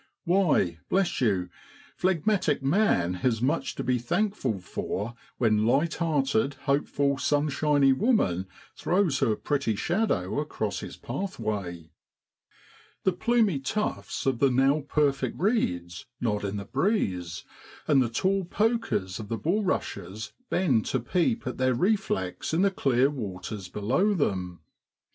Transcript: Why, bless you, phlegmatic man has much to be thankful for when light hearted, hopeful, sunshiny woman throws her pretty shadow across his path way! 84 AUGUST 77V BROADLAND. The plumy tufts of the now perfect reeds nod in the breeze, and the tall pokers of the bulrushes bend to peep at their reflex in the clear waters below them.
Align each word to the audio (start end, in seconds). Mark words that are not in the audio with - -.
Why, 0.23 0.79
bless 0.89 1.21
you, 1.21 1.49
phlegmatic 1.95 2.63
man 2.63 3.13
has 3.21 3.39
much 3.39 3.75
to 3.75 3.83
be 3.83 3.99
thankful 3.99 4.57
for 4.59 5.13
when 5.37 5.67
light 5.67 5.93
hearted, 5.97 6.55
hopeful, 6.61 7.19
sunshiny 7.19 7.93
woman 7.93 8.47
throws 8.75 9.19
her 9.19 9.35
pretty 9.35 9.75
shadow 9.75 10.39
across 10.39 10.79
his 10.79 10.97
path 10.97 11.37
way! 11.37 11.67
84 11.67 11.69
AUGUST 11.69 11.89
77V 11.93 13.03
BROADLAND. 13.03 13.03
The 13.03 13.11
plumy 13.13 13.59
tufts 13.59 14.25
of 14.25 14.39
the 14.39 14.49
now 14.49 14.79
perfect 14.79 15.39
reeds 15.39 16.07
nod 16.19 16.45
in 16.45 16.57
the 16.57 16.65
breeze, 16.65 17.43
and 17.87 18.01
the 18.01 18.09
tall 18.09 18.43
pokers 18.45 19.19
of 19.19 19.29
the 19.29 19.37
bulrushes 19.37 20.33
bend 20.49 20.87
to 20.87 20.99
peep 20.99 21.45
at 21.45 21.59
their 21.59 21.75
reflex 21.75 22.55
in 22.55 22.63
the 22.63 22.71
clear 22.71 23.11
waters 23.11 23.67
below 23.69 24.15
them. 24.15 24.61